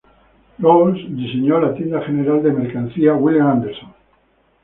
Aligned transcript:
Rawls 0.57 0.97
diseñó 1.15 1.59
la 1.59 1.75
Tienda 1.75 2.01
General 2.01 2.41
de 2.41 2.51
Mercancías 2.51 3.15
William 3.19 3.47
Anderson. 3.51 3.93